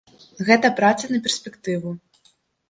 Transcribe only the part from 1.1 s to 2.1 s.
на перспектыву.